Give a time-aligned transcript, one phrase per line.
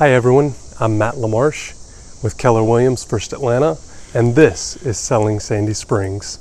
[0.00, 3.78] Hi everyone, I'm Matt LaMarche with Keller Williams First Atlanta,
[4.12, 6.40] and this is Selling Sandy Springs.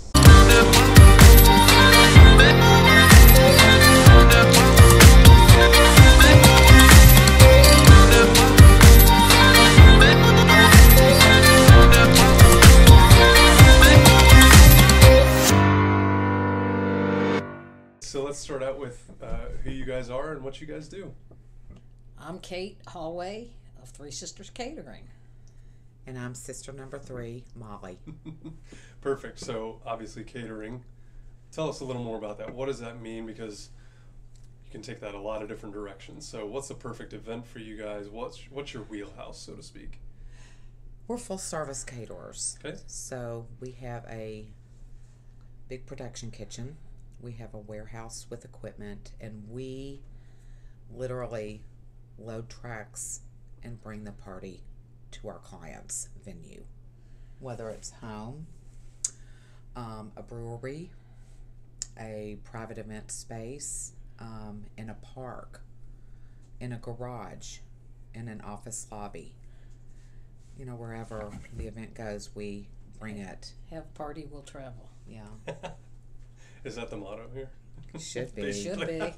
[18.01, 21.13] So let's start out with uh, who you guys are and what you guys do.
[22.17, 23.49] I'm Kate Hallway
[23.81, 25.09] of Three Sisters Catering.
[26.05, 27.97] And I'm sister number three, Molly.
[29.01, 29.39] Perfect.
[29.39, 30.83] So obviously catering.
[31.51, 32.53] Tell us a little more about that.
[32.53, 33.25] What does that mean?
[33.25, 33.69] Because
[34.65, 36.27] you can take that a lot of different directions.
[36.27, 38.09] So what's the perfect event for you guys?
[38.09, 39.99] What's what's your wheelhouse, so to speak?
[41.07, 42.57] We're full service caterers.
[42.63, 42.77] Okay.
[42.87, 44.47] So we have a
[45.69, 46.77] big production kitchen.
[47.21, 50.01] We have a warehouse with equipment, and we
[50.93, 51.61] literally
[52.17, 53.21] load trucks
[53.63, 54.61] and bring the party
[55.11, 56.63] to our clients' venue,
[57.39, 58.47] whether it's home,
[59.75, 60.91] um, a brewery,
[61.99, 65.61] a private event space, um, in a park,
[66.59, 67.59] in a garage,
[68.13, 69.35] in an office lobby.
[70.57, 72.67] You know, wherever the event goes, we
[72.99, 73.53] bring it.
[73.71, 74.89] Have party will travel.
[75.07, 75.25] Yeah,
[76.63, 77.49] Is that the motto here?
[77.99, 78.53] should be.
[78.63, 78.99] Should be.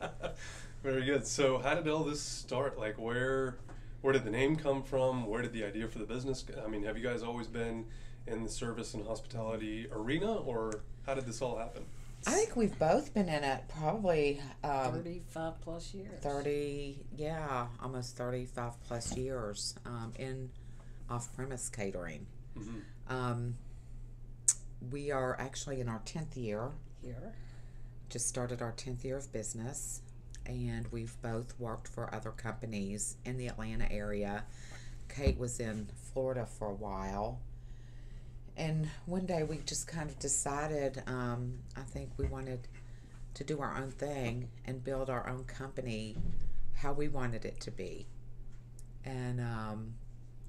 [0.86, 1.25] Very good.
[1.25, 2.78] So how did all this start?
[2.78, 3.58] Like where
[4.02, 5.25] where did the name come from?
[5.25, 6.45] Where did the idea for the business?
[6.64, 7.86] I mean, have you guys always been
[8.28, 11.86] in the service and hospitality arena, or how did this all happen?
[12.28, 16.22] I think we've both been in it probably um, 35 plus years.
[16.22, 20.52] 30, yeah, almost 35 plus years um, in
[21.09, 22.28] off premise catering.
[22.56, 22.81] Mhm.
[23.09, 23.56] Um,
[24.91, 26.69] we are actually in our 10th year,
[27.03, 27.33] Here.
[28.09, 30.02] just started our 10th year of business,
[30.45, 34.43] and we've both worked for other companies in the Atlanta area.
[35.09, 37.39] Kate was in Florida for a while.
[38.57, 42.67] And one day we just kind of decided, um, I think we wanted
[43.34, 46.16] to do our own thing and build our own company
[46.73, 48.07] how we wanted it to be.
[49.03, 49.94] And um,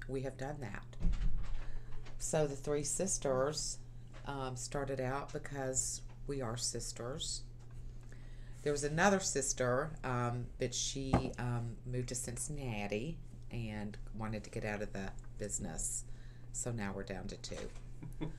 [0.07, 0.85] we have done that.
[2.17, 3.79] So the three sisters
[4.25, 7.43] um, started out because we are sisters.
[8.63, 13.17] There was another sister, um, but she um, moved to Cincinnati
[13.51, 16.03] and wanted to get out of the business.
[16.51, 17.55] So now we're down to two.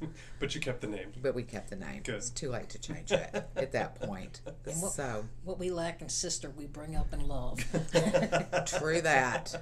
[0.40, 1.12] but you kept the name.
[1.22, 2.02] But we kept the name.
[2.02, 2.16] Good.
[2.16, 4.40] It's too late to change it at that point.
[4.66, 7.58] And what- So What we lack in sister, we bring up in love.
[8.66, 9.54] true that.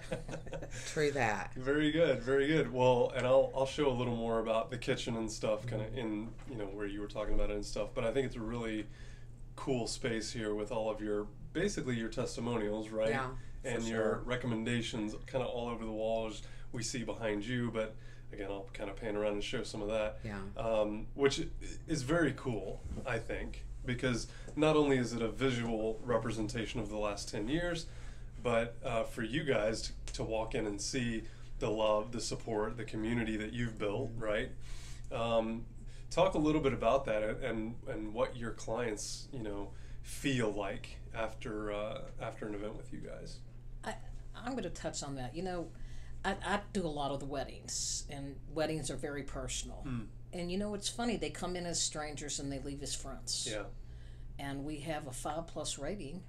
[0.86, 1.54] True that.
[1.54, 2.72] Very good, very good.
[2.72, 5.96] Well, and I'll I'll show a little more about the kitchen and stuff, kind of
[5.96, 7.88] in you know where you were talking about it and stuff.
[7.94, 8.86] But I think it's a really
[9.56, 13.10] cool space here with all of your basically your testimonials, right?
[13.10, 13.28] Yeah,
[13.64, 14.22] and your sure.
[14.24, 16.42] recommendations, kind of all over the walls.
[16.72, 17.96] We see behind you, but
[18.32, 20.18] again, I'll kind of pan around and show some of that.
[20.24, 20.38] Yeah.
[20.56, 21.46] Um, which
[21.88, 26.98] is very cool, I think, because not only is it a visual representation of the
[26.98, 27.86] last 10 years,
[28.42, 31.22] but uh, for you guys to, to walk in and see
[31.58, 34.50] the love, the support, the community that you've built, right?
[35.10, 35.64] Um,
[36.10, 39.70] talk a little bit about that and, and, and what your clients, you know,
[40.02, 43.38] feel like after uh, after an event with you guys.
[43.84, 43.94] I,
[44.34, 45.34] I'm going to touch on that.
[45.34, 45.68] You know,
[46.24, 49.86] I, I do a lot of the weddings, and weddings are very personal.
[50.32, 53.48] And you know, it's funny, they come in as strangers and they leave as friends.
[53.50, 53.64] Yeah.
[54.38, 56.22] and we have a five plus rating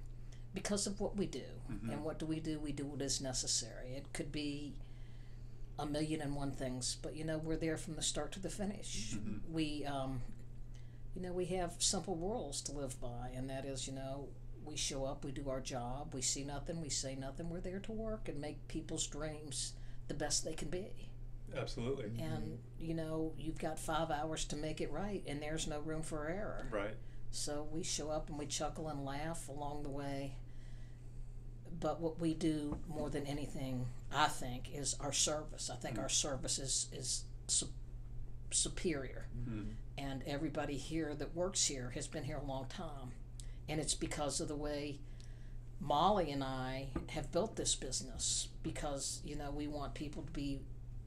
[0.54, 1.42] because of what we do.
[1.92, 2.58] And what do we do?
[2.58, 3.94] We do what is necessary.
[3.96, 4.74] It could be
[5.78, 8.50] a million and one things, but you know we're there from the start to the
[8.50, 9.16] finish.
[9.50, 10.20] We, um,
[11.14, 14.28] you know, we have simple rules to live by, and that is, you know,
[14.64, 17.48] we show up, we do our job, we see nothing, we say nothing.
[17.48, 19.72] We're there to work and make people's dreams
[20.08, 21.10] the best they can be.
[21.56, 22.10] Absolutely.
[22.20, 26.02] And you know, you've got five hours to make it right, and there's no room
[26.02, 26.68] for error.
[26.70, 26.94] Right.
[27.30, 30.36] So we show up and we chuckle and laugh along the way.
[31.80, 35.70] But what we do more than anything, I think, is our service.
[35.72, 36.02] I think mm.
[36.02, 37.68] our service is, is su-
[38.50, 39.26] superior.
[39.38, 39.70] Mm-hmm.
[39.96, 43.12] And everybody here that works here has been here a long time.
[43.68, 44.98] And it's because of the way
[45.80, 50.60] Molly and I have built this business because, you know, we want people to be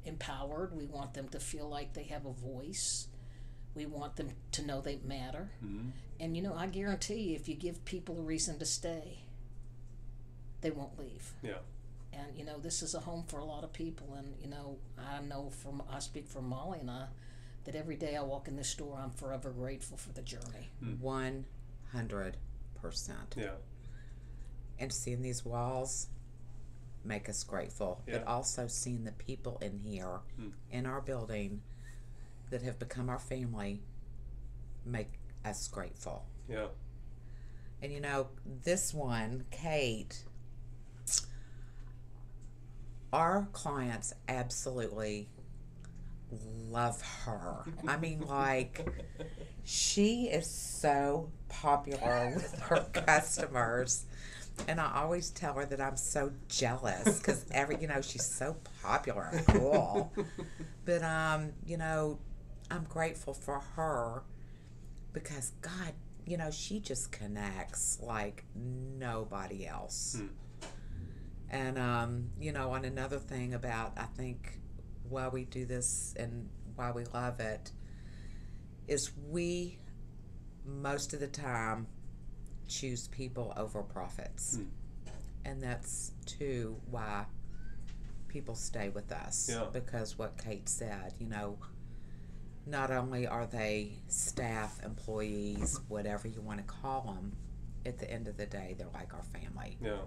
[0.06, 0.76] empowered.
[0.76, 3.08] We want them to feel like they have a voice.
[3.76, 5.52] We want them to know they matter.
[5.64, 5.90] Mm-hmm.
[6.20, 9.24] And you know, I guarantee you, if you give people a reason to stay,
[10.62, 11.34] they won't leave.
[11.44, 11.58] Yeah.
[12.14, 14.14] And you know, this is a home for a lot of people.
[14.18, 17.06] And you know, I know from I speak for Molly and I
[17.66, 20.70] that every day I walk in this store, I'm forever grateful for the journey.
[21.94, 22.34] 100%.
[23.38, 23.50] Yeah.
[24.80, 26.08] And seeing these walls,
[27.04, 30.50] make us grateful, but also seeing the people in here, Hmm.
[30.72, 31.62] in our building,
[32.50, 33.82] that have become our family,
[34.86, 36.26] make us grateful.
[36.50, 36.68] Yeah.
[37.82, 38.30] And you know,
[38.64, 40.24] this one, Kate,
[43.14, 45.30] our clients absolutely
[46.70, 47.66] love her.
[47.88, 48.88] I mean, like,
[49.64, 54.06] she is so popular with her customers.
[54.68, 58.58] And I always tell her that I'm so jealous because every, you know, she's so
[58.84, 60.12] popular and cool.
[60.86, 62.20] But, um, you know,
[62.70, 64.24] I'm grateful for her
[65.14, 65.94] because, God,
[66.26, 70.18] you know, she just connects like nobody else.
[70.20, 70.28] Hmm.
[71.52, 74.58] And, um, you know, on another thing about, I think,
[75.10, 77.72] why we do this and why we love it
[78.88, 79.78] is we,
[80.66, 81.88] most of the time,
[82.70, 84.56] choose people over profits.
[84.56, 84.64] Hmm.
[85.44, 87.26] And that's, too, why
[88.30, 89.50] people stay with us.
[89.52, 89.66] Yeah.
[89.74, 91.58] Because what Kate said, you know,
[92.66, 97.34] not only are they staff, employees, whatever you want to call them,
[97.86, 99.78] at the end of the day, they're like our family.
[99.82, 99.98] Yeah.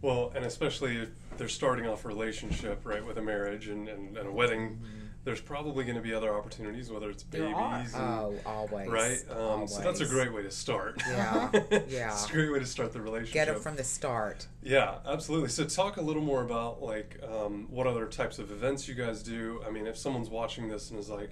[0.00, 4.16] Well, and especially if they're starting off a relationship, right, with a marriage and, and,
[4.16, 4.80] and a wedding,
[5.24, 7.74] there's probably going to be other opportunities, whether it's There babies, are.
[7.80, 8.88] and, Oh, always.
[8.88, 9.18] right?
[9.36, 11.02] Um, so that's a great way to start.
[11.08, 11.50] Yeah,
[11.88, 12.12] yeah.
[12.12, 13.34] it's a great way to start the relationship.
[13.34, 14.46] Get it from the start.
[14.62, 15.48] Yeah, absolutely.
[15.50, 19.22] So talk a little more about like um, what other types of events you guys
[19.22, 19.62] do.
[19.66, 21.30] I mean, if someone's watching this and is like,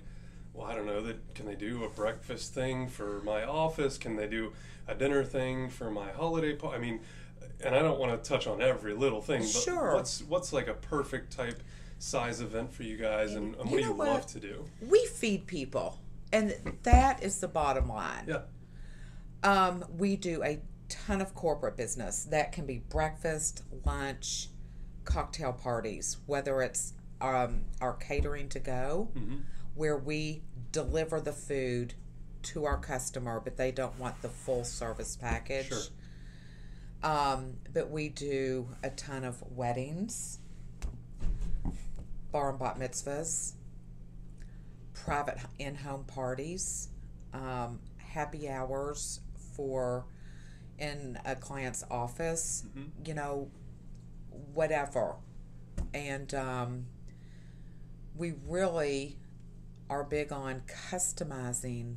[0.52, 3.96] well, I don't know, that can they do a breakfast thing for my office?
[3.96, 4.52] Can they do
[4.88, 6.54] a dinner thing for my holiday?
[6.54, 6.72] Pa-?
[6.72, 7.00] I mean,
[7.64, 9.94] and I don't want to touch on every little thing, but Sure.
[9.94, 11.62] what's what's like a perfect type
[11.98, 14.08] size event for you guys, and, and what do you what?
[14.08, 14.64] love to do?
[14.80, 15.98] We feed people,
[16.32, 18.24] and that is the bottom line.
[18.28, 18.42] Yeah,
[19.42, 22.24] Um, we do a ton of corporate business.
[22.24, 24.48] That can be breakfast, lunch,
[25.04, 29.42] cocktail parties, whether it's um, our catering to go, Mhm.
[29.74, 31.94] where we deliver the food
[32.42, 35.68] to our customer, but they don't want the full service package.
[35.68, 35.78] Sure.
[37.02, 40.38] Um, but we do a ton of weddings,
[42.32, 43.52] bar and bat mitzvahs,
[44.92, 46.88] private in home parties,
[47.32, 49.20] um, happy hours
[49.54, 50.06] for
[50.78, 53.06] in a client's office, Mhm.
[53.06, 53.50] you know,
[54.52, 55.16] whatever.
[55.94, 56.86] And um,
[58.16, 59.18] we really
[59.88, 61.96] are big on customizing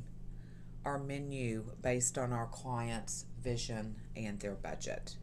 [0.84, 5.16] our menu based on our client's vision and their budget.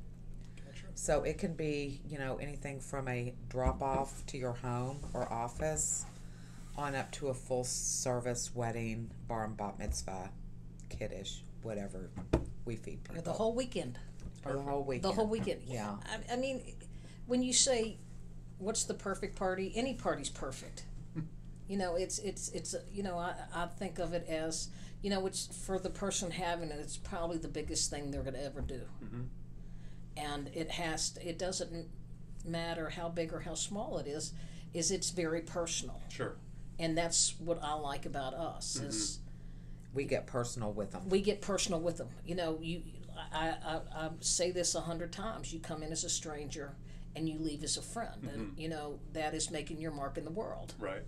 [0.95, 5.31] So it can be, you know, anything from a drop off to your home or
[5.31, 6.05] office
[6.75, 10.31] on up to a full service wedding, bar and bat mitzvah,
[10.89, 12.09] kiddush, whatever
[12.65, 13.19] we feed people.
[13.19, 13.99] Or the whole weekend.
[14.43, 15.03] Or the whole weekend.
[15.03, 15.61] The whole weekend.
[15.65, 15.97] Yeah.
[16.29, 16.61] I, I mean,
[17.27, 17.97] when you say,
[18.57, 20.85] "What's the perfect party?" Any party's perfect.
[21.67, 24.69] You know, it's it's it's you know I I think of it as
[25.01, 26.79] you know it's for the person having it.
[26.79, 28.81] It's probably the biggest thing they're going to ever do.
[29.03, 29.27] Mhm.
[30.15, 31.87] And it has to, it doesn't
[32.45, 34.33] matter how big or how small it is.
[34.73, 36.35] Is it's very personal, sure.
[36.77, 38.75] and that's what I like about us.
[38.75, 39.19] Is
[39.93, 41.07] We get personal with them.
[41.09, 42.09] we get personal with them.
[42.25, 42.83] You know, you
[43.33, 45.51] I, I, I say this a hundred times.
[45.53, 46.75] You come in as a stranger
[47.15, 50.25] and you leave as a friend, and you know that is making your mark in
[50.25, 50.73] the world.
[50.79, 51.01] Right.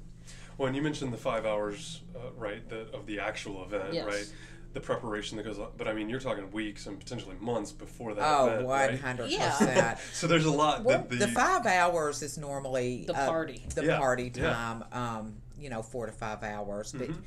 [0.59, 4.05] Well, and you mentioned the five hours, uh, right, the, of the actual event, Yes.
[4.05, 4.33] right?
[4.73, 5.69] The preparation that goes on.
[5.77, 8.99] But I mean, you're talking weeks and potentially months before that Oh, event, one right?
[8.99, 9.49] hundred Yeah.
[9.57, 9.99] percent.
[10.13, 13.65] So there's a lot Well, that the, The five hours is normally The uh, party.
[13.73, 14.51] The Yeah, party yeah.
[14.53, 14.83] time.
[14.91, 16.91] Um, you know, four to five hours.
[16.91, 17.21] But Mhm.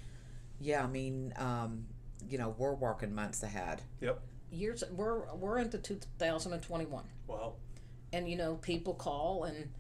[0.61, 1.87] yeah, I mean, um,
[2.29, 3.81] you know, we're working months ahead.
[4.03, 4.21] Yep.
[4.53, 7.55] Years we're we're into 2021, Wow.
[8.13, 9.71] and you know people call and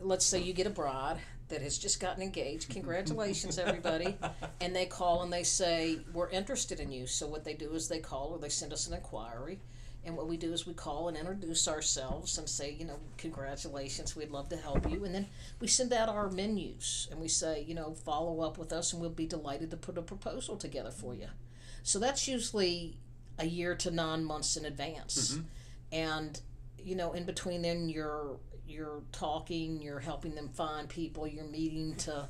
[0.00, 1.18] let's say you get a bride
[1.50, 2.70] that has just gotten engaged.
[2.70, 4.16] Congratulations, everybody!
[4.62, 7.06] And they call and they say we're interested in you.
[7.06, 9.58] So what they do is they call or they send us an inquiry.
[10.04, 14.16] And what we do is we call and introduce ourselves and say, you know, congratulations,
[14.16, 15.04] we'd love to help you.
[15.04, 15.26] And then
[15.60, 19.00] we send out our menus and we say, you know, follow up with us and
[19.00, 21.28] we'll be delighted to put a proposal together for you.
[21.82, 22.96] So that's usually
[23.38, 25.32] a year to nine months in advance.
[25.32, 25.42] Mm-hmm.
[25.92, 26.40] And,
[26.78, 28.36] you know, in between then you're
[28.70, 32.28] you're talking, you're helping them find people, you're meeting to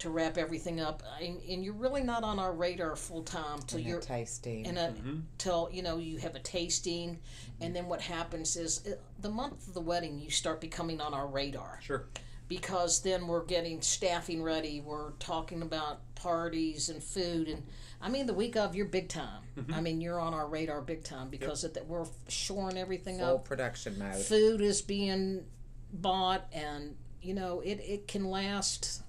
[0.00, 1.04] to wrap everything up.
[1.22, 4.66] And, and you're really not on our radar full time till And you're a tasting.
[4.66, 5.22] in a Mhm.
[5.38, 7.20] till you know you have a tasting
[7.60, 11.14] and then what happens is uh, the month of the wedding you start becoming on
[11.14, 12.06] our radar Sure.
[12.48, 14.80] because then we're getting staffing ready.
[14.80, 17.62] We're talking about parties and food, and
[18.00, 19.44] I mean the week of you're big time.
[19.72, 23.36] I mean you're on our radar big time because of that we're shoring everything Full
[23.36, 23.44] up.
[23.44, 24.16] production mode.
[24.16, 25.46] Food is being
[25.94, 29.02] bought, and you know it it can last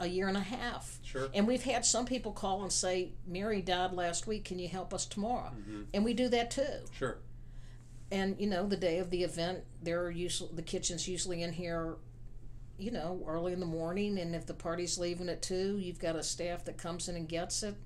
[0.00, 0.98] a year and a half.
[1.04, 1.28] Sure.
[1.32, 4.44] And we've had some people call and say, "Mary died last week.
[4.44, 5.82] Can you help us tomorrow?" Mm-hmm.
[5.94, 7.18] And we do that too Sure.
[8.10, 11.52] and you know the day of the event there are usually the kitchen's usually in
[11.52, 11.96] here
[12.76, 16.16] you know early in the morning and if the party's leaving at two you've got
[16.16, 17.76] a staff that comes in and gets it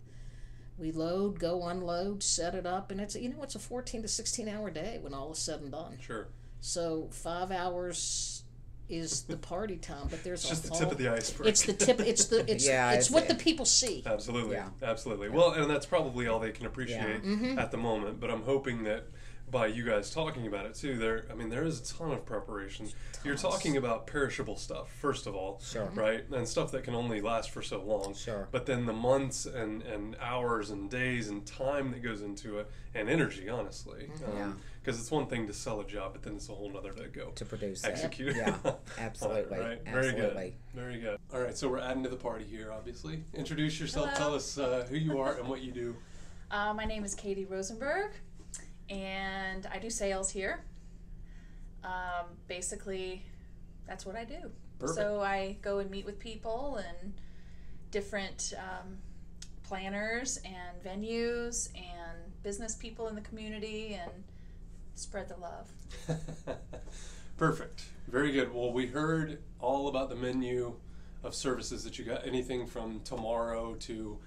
[0.78, 4.08] we load go unload set it up and it's you know it's a 14 to
[4.08, 6.26] 16 hour day when all is said and done Sure.
[6.60, 8.42] So five hours
[8.88, 11.46] is the party time but there's It's just a the tip whole- of the iceberg.
[11.46, 14.56] it's the tip it's the it's Yeah, it's it's- what the people see Absolutely.
[14.56, 14.68] Yeah.
[14.82, 15.28] Absolutely.
[15.28, 17.58] Well, and that's probably all they can appreciate Mm-hmm.
[17.58, 18.18] at the moment.
[18.18, 19.04] But I'm hoping that
[19.50, 21.24] by you guys talking about it too, there.
[21.30, 22.88] I mean, there is a ton of preparation.
[23.24, 25.90] You're talking about perishable stuff, first of all, Sure.
[25.94, 26.24] right?
[26.30, 28.14] And stuff that can only last for so long.
[28.14, 28.48] Sure.
[28.52, 32.70] But then the months and and hours and days and time that goes into it,
[32.94, 34.08] and energy, honestly.
[34.12, 34.36] Mm-hmm.
[34.36, 34.52] Yeah.
[34.80, 37.08] Because it's one thing to sell a job, but then it's a whole nother to
[37.08, 37.88] go to produce it.
[37.90, 38.34] execute.
[38.36, 39.58] Yeah, on it, absolutely.
[39.58, 39.84] right.
[39.84, 40.54] Very Absolutely.
[40.74, 40.80] good.
[40.80, 41.18] Very good.
[41.34, 43.22] All right, so we're adding to the party here, obviously.
[43.34, 44.06] Introduce yourself.
[44.10, 44.18] Hello.
[44.18, 45.94] Tell us uh, who you are and what you do.
[46.50, 48.12] Uh, my name is Katie Rosenberg,
[48.88, 50.64] and I do sales here.
[51.84, 53.24] Um, basically,
[53.86, 54.50] that's what I do.
[54.78, 54.98] Perfect.
[54.98, 57.12] So I go and meet with people and
[57.90, 58.98] different um,
[59.62, 64.12] planners and venues and business people in the community and
[64.94, 65.70] spread the love.
[67.36, 67.84] Perfect.
[68.08, 68.52] Very good.
[68.52, 70.74] Well, we heard all about the menu
[71.22, 72.26] of services that you got.
[72.26, 74.18] Anything from tomorrow to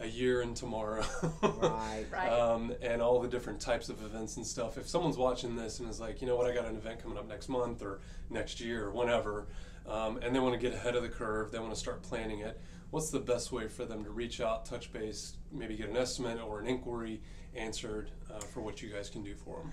[0.00, 1.04] a year and tomorrow.
[1.42, 2.06] Right.
[2.10, 2.28] Right.
[2.28, 4.78] Um, and all the different types of events and stuff.
[4.78, 7.18] If someone's watching this and is like, you know what, I got an event coming
[7.18, 9.46] up next month or next year or whenever,
[9.88, 12.40] um, and they want to get ahead of the curve, they want to start planning
[12.40, 12.60] it.
[12.90, 16.40] What's the best way for them to reach out, touch base, maybe get an estimate
[16.40, 17.20] or an inquiry
[17.54, 19.72] answered uh, for what you guys can do for them?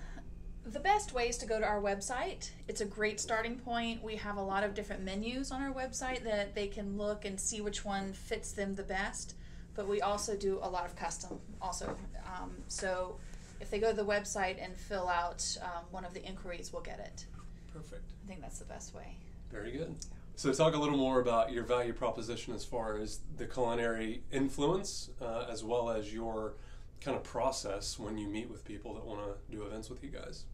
[0.64, 2.50] The best way is to go to our website.
[2.68, 4.02] It's a great starting point.
[4.02, 7.38] We have a lot of different menus on our website that they can look and
[7.38, 9.34] see which one fits them the best.
[9.74, 11.96] But we also do a lot of custom, also.
[12.26, 13.16] Um, so
[13.60, 16.82] if they go to the website and fill out um, one of the inquiries, we'll
[16.82, 17.26] get it.
[17.72, 18.12] Perfect.
[18.24, 19.16] I think that's the best way.
[19.50, 19.94] Very good.
[20.34, 25.10] So, talk a little more about your value proposition as far as the culinary influence,
[25.20, 26.54] uh, as well as your
[27.00, 30.10] kind of process when you meet with people that want to do events with you
[30.10, 30.44] guys.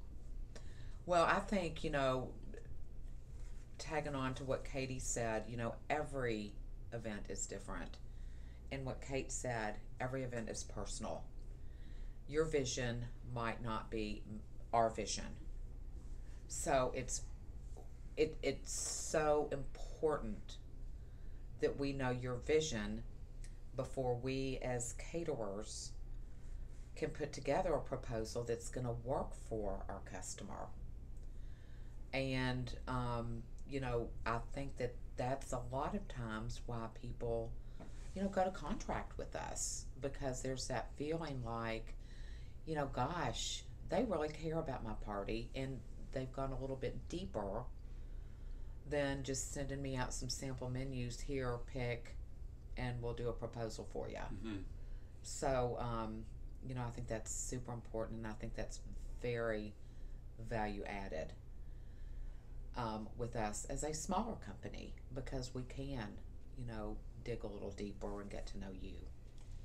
[1.06, 2.28] Well, I think, you know,
[3.78, 6.52] tagging on to what Katie said, you know, every
[6.92, 7.96] event is different.
[8.70, 11.24] And what Kate said, every event is personal.
[12.28, 14.22] Your vision might not be
[14.72, 15.24] our vision.
[16.48, 17.22] So it's
[18.16, 20.56] it it's so important
[21.60, 23.02] that we know your vision
[23.76, 25.92] before we as caterers
[26.96, 30.66] can put together a proposal that's going to work for our customer.
[32.12, 37.52] And, um, you know, I think that that's a lot of times why people,
[38.14, 41.94] you know, go to contract with us because there's that feeling like,
[42.66, 45.78] you know, gosh, they really care about my party and
[46.12, 47.64] they've gone a little bit deeper
[48.88, 52.16] than just sending me out some sample menus here, pick,
[52.76, 54.16] and we'll do a proposal for you.
[54.16, 54.56] Mm-hmm.
[55.22, 56.24] So, um,
[56.66, 58.80] you know, I think that's super important, and I think that's
[59.20, 59.74] very
[60.48, 61.32] value added
[62.76, 66.08] um, with us as a smaller company because we can,
[66.58, 68.96] you know, dig a little deeper and get to know you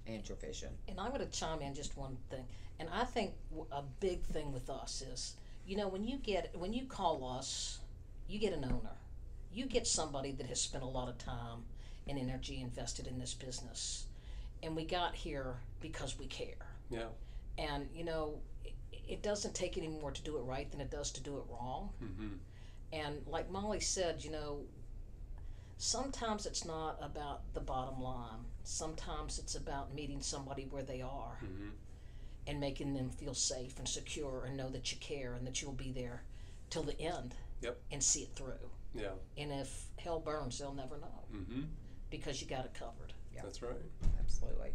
[0.08, 0.70] and your vision.
[0.88, 2.46] And I'm going to chime in just one thing.
[2.80, 3.34] And I think
[3.72, 5.36] a big thing with us is,
[5.66, 7.80] you know, when you get when you call us,
[8.28, 8.98] you get an owner.
[9.54, 11.64] You get somebody that has spent a lot of time
[12.08, 14.08] and energy invested in this business.
[14.62, 16.68] And we got here because we care.
[16.90, 17.08] Yeah.
[17.58, 18.74] And you know, it,
[19.08, 21.44] it doesn't take any more to do it right than it does to do it
[21.50, 21.92] wrong.
[22.04, 22.28] Mm-hmm.
[22.92, 24.60] And like Molly said, you know,
[25.84, 28.46] sometimes it's not about the bottom line.
[28.64, 31.70] Sometimes it's about meeting somebody where they are Mm-hmm.
[32.48, 35.74] and making them feel safe and secure and know that you care and that you'll
[35.74, 36.24] be there
[36.70, 37.78] till the end Yep.
[37.92, 38.70] and see it through.
[38.96, 39.10] Yeah.
[39.38, 41.62] And if hell burns, they'll never know Mm-hmm.
[42.10, 43.12] because you got it covered.
[43.36, 43.42] Yeah.
[43.44, 43.76] That's right.
[44.22, 44.70] Absolutely.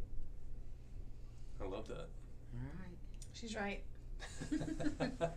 [1.61, 2.09] I love that.
[2.55, 2.99] All right.
[3.33, 3.83] She's right.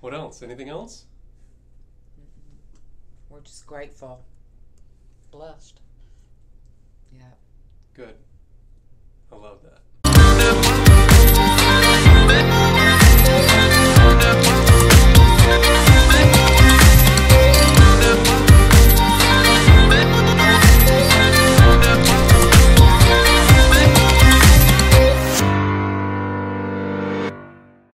[0.00, 0.42] what else?
[0.42, 1.04] Anything else?
[3.28, 4.24] We're just grateful.
[5.30, 5.80] Blessed.
[7.12, 7.22] Yeah.
[7.94, 8.14] Good.
[9.32, 9.80] I love that.